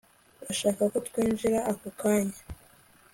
[0.43, 2.37] bashaka ko twinjira ako kanya